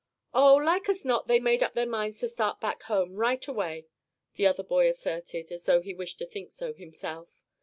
"Oh, 0.33 0.55
like 0.55 0.89
as 0.89 1.05
not 1.05 1.27
they 1.27 1.39
made 1.39 1.61
up 1.61 1.73
their 1.73 1.85
minds 1.85 2.17
to 2.21 2.27
start 2.27 2.59
back 2.59 2.81
home 2.81 3.17
right 3.17 3.47
away," 3.47 3.85
the 4.33 4.47
other 4.47 4.63
boy 4.63 4.89
asserted, 4.89 5.51
as 5.51 5.63
though 5.67 5.79
he 5.81 5.93
wished 5.93 6.17
to 6.17 6.25
think 6.25 6.51
so 6.51 6.73
himself. 6.73 7.43